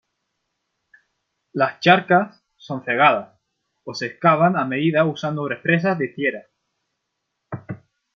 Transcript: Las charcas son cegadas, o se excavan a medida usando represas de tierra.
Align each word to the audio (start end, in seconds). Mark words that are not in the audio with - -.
Las 1.53 1.79
charcas 1.79 2.41
son 2.57 2.83
cegadas, 2.83 3.39
o 3.83 3.93
se 3.93 4.07
excavan 4.07 4.57
a 4.57 4.65
medida 4.65 5.05
usando 5.05 5.47
represas 5.47 5.99
de 5.99 6.07
tierra. 6.07 6.47